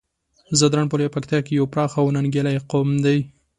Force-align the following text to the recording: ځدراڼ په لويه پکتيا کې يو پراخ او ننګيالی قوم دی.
ځدراڼ 0.59 0.85
په 0.89 0.95
لويه 0.99 1.13
پکتيا 1.15 1.39
کې 1.45 1.57
يو 1.59 1.65
پراخ 1.73 1.91
او 1.99 2.07
ننګيالی 2.15 2.57
قوم 2.71 2.89
دی. 3.05 3.17